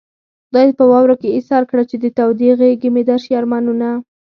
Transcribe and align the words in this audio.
خدای 0.49 0.67
دې 0.69 0.77
په 0.79 0.83
واورو 0.91 1.15
کې 1.21 1.33
ايسار 1.37 1.63
کړه 1.69 1.83
چې 1.89 1.95
د 1.99 2.05
تودې 2.17 2.49
غېږې 2.59 2.89
مې 2.95 3.03
درشي 3.09 3.31
ارمانونه 3.41 3.87